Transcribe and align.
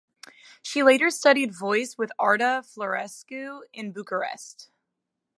She 0.63 0.81
later 0.81 1.11
studied 1.11 1.53
voice 1.55 1.95
with 1.95 2.11
Arta 2.17 2.63
Florescu 2.65 3.61
in 3.71 3.91
Bucharest. 3.91 4.71